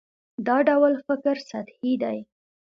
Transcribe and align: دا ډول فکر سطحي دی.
دا 0.47 0.57
ډول 0.69 0.93
فکر 1.07 1.35
سطحي 1.49 1.93
دی. 2.03 2.17